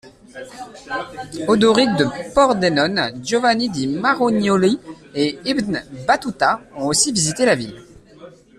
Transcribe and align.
Odoric 1.47 1.93
de 1.99 2.07
Pordenone, 2.33 3.21
Giovanni 3.21 3.67
di 3.69 3.85
Marignolli 3.85 4.79
et 5.13 5.37
Ibn 5.45 5.77
Battûta 6.07 6.59
ont 6.75 6.87
aussi 6.87 7.11
visité 7.11 7.45
la 7.45 7.53
ville. 7.53 7.79